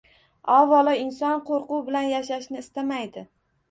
[0.53, 3.31] Avvalo, inson qo‘rquv bilan yashashni istamaydi.